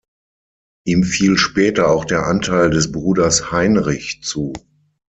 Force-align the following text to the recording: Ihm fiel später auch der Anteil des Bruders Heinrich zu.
Ihm 0.83 1.03
fiel 1.03 1.37
später 1.37 1.91
auch 1.91 2.05
der 2.05 2.25
Anteil 2.25 2.71
des 2.71 2.91
Bruders 2.91 3.51
Heinrich 3.51 4.23
zu. 4.23 4.51